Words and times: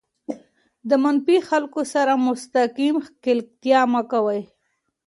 د 0.89 0.91
منفي 1.03 1.37
خلکو 1.49 1.81
سره 1.93 2.13
مستقیم 2.27 2.95
ښکېلتیا 3.05 3.81
مه 3.93 4.01
کوئ. 4.11 4.41